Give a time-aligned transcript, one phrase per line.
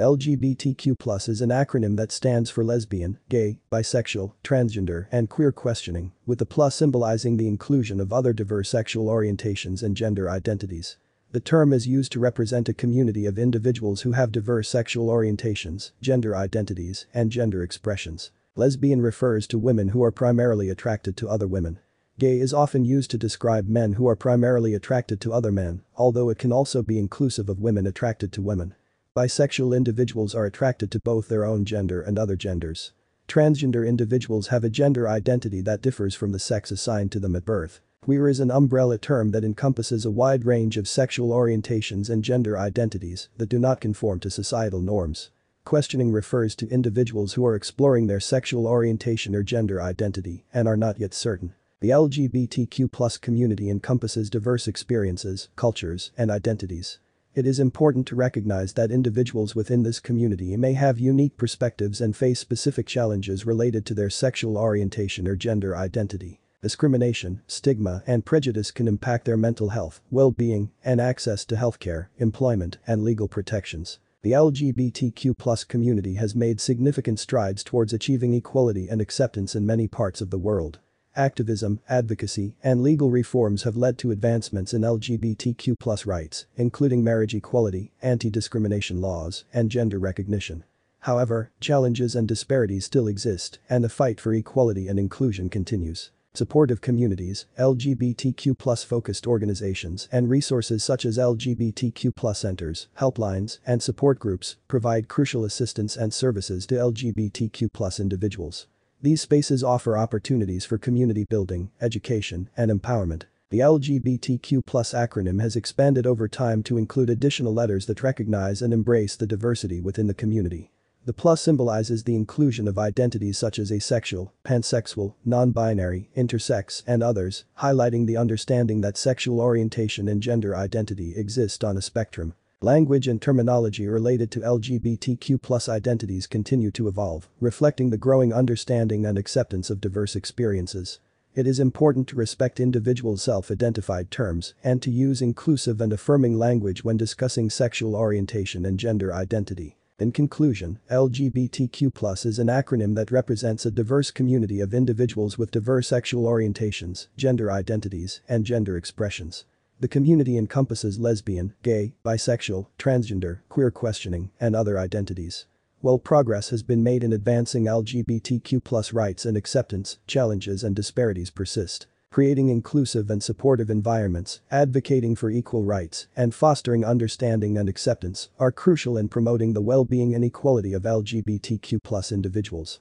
[0.00, 6.40] LGBTQ is an acronym that stands for lesbian, gay, bisexual, transgender, and queer questioning, with
[6.40, 10.96] the plus symbolizing the inclusion of other diverse sexual orientations and gender identities.
[11.30, 15.92] The term is used to represent a community of individuals who have diverse sexual orientations,
[16.02, 18.32] gender identities, and gender expressions.
[18.56, 21.78] Lesbian refers to women who are primarily attracted to other women.
[22.18, 26.30] Gay is often used to describe men who are primarily attracted to other men, although
[26.30, 28.74] it can also be inclusive of women attracted to women.
[29.16, 32.92] Bisexual individuals are attracted to both their own gender and other genders.
[33.28, 37.44] Transgender individuals have a gender identity that differs from the sex assigned to them at
[37.44, 37.78] birth.
[38.02, 42.58] Queer is an umbrella term that encompasses a wide range of sexual orientations and gender
[42.58, 45.30] identities that do not conform to societal norms.
[45.64, 50.76] Questioning refers to individuals who are exploring their sexual orientation or gender identity and are
[50.76, 51.54] not yet certain.
[51.78, 56.98] The LGBTQ community encompasses diverse experiences, cultures, and identities.
[57.34, 62.14] It is important to recognize that individuals within this community may have unique perspectives and
[62.14, 66.38] face specific challenges related to their sexual orientation or gender identity.
[66.62, 72.78] Discrimination, stigma, and prejudice can impact their mental health, well-being, and access to healthcare, employment,
[72.86, 73.98] and legal protections.
[74.22, 80.20] The LGBTQ community has made significant strides towards achieving equality and acceptance in many parts
[80.20, 80.78] of the world.
[81.16, 87.92] Activism, advocacy, and legal reforms have led to advancements in LGBTQ rights, including marriage equality,
[88.02, 90.64] anti-discrimination laws, and gender recognition.
[91.00, 96.10] However, challenges and disparities still exist, and the fight for equality and inclusion continues.
[96.32, 104.56] Supportive communities, LGBTQ focused organizations, and resources such as LGBTQ centers, helplines, and support groups
[104.66, 108.66] provide crucial assistance and services to LGBTQ individuals.
[109.04, 113.24] These spaces offer opportunities for community building, education, and empowerment.
[113.50, 119.14] The LGBTQ acronym has expanded over time to include additional letters that recognize and embrace
[119.14, 120.72] the diversity within the community.
[121.04, 127.44] The plus symbolizes the inclusion of identities such as asexual, pansexual, non-binary, intersex, and others,
[127.58, 132.32] highlighting the understanding that sexual orientation and gender identity exist on a spectrum.
[132.64, 139.18] Language and terminology related to LGBTQ identities continue to evolve, reflecting the growing understanding and
[139.18, 140.98] acceptance of diverse experiences.
[141.34, 146.82] It is important to respect individual self-identified terms and to use inclusive and affirming language
[146.82, 149.76] when discussing sexual orientation and gender identity.
[149.98, 155.88] In conclusion, LGBTQ is an acronym that represents a diverse community of individuals with diverse
[155.88, 159.44] sexual orientations, gender identities, and gender expressions.
[159.80, 165.46] The community encompasses lesbian, gay, bisexual, transgender, queer questioning, and other identities.
[165.80, 171.86] While progress has been made in advancing LGBTQ rights and acceptance, challenges and disparities persist.
[172.10, 178.52] Creating inclusive and supportive environments, advocating for equal rights, and fostering understanding and acceptance are
[178.52, 182.78] crucial in promoting the well-being and equality of LGBTQ individuals.